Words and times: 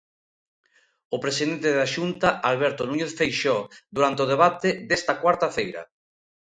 O 1.15 1.17
presidente 1.25 1.69
da 1.77 1.87
Xunta, 1.93 2.29
Alberto 2.51 2.81
Núñez 2.89 3.11
Feixóo, 3.19 3.63
durante 3.95 4.19
o 4.25 4.29
debate 4.33 4.69
desta 4.89 5.13
cuarta 5.21 5.47
feira. 5.57 5.81